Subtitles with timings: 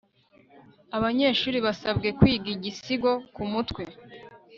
[0.97, 3.83] abanyeshuri basabwe kwiga igisigo kumutwe